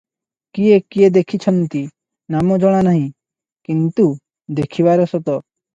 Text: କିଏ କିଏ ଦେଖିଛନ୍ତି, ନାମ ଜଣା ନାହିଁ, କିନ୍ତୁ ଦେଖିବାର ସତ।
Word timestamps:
କିଏ 0.57 0.79
କିଏ 0.95 1.09
ଦେଖିଛନ୍ତି, 1.17 1.83
ନାମ 2.37 2.59
ଜଣା 2.65 2.81
ନାହିଁ, 2.91 3.07
କିନ୍ତୁ 3.71 4.11
ଦେଖିବାର 4.61 5.11
ସତ। 5.15 5.41